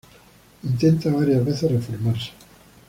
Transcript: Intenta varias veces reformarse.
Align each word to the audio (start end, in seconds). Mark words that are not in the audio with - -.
Intenta 0.63 1.11
varias 1.11 1.45
veces 1.45 1.71
reformarse. 1.71 2.31